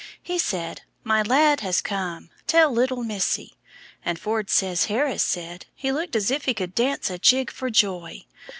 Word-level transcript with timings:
He 0.23 0.39
said, 0.39 0.81
'My 1.03 1.21
lad 1.21 1.59
has 1.59 1.79
come, 1.79 2.31
tell 2.47 2.71
little 2.71 3.03
missy,' 3.03 3.53
and 4.03 4.17
Ford 4.17 4.49
says 4.49 4.85
Harris 4.85 5.21
said, 5.21 5.67
'He 5.75 5.91
looked 5.91 6.15
as 6.15 6.31
if 6.31 6.45
he 6.45 6.55
could 6.55 6.73
dance 6.73 7.11
a 7.11 7.19
jig 7.19 7.51
for 7.51 7.69
joy!' 7.69 8.25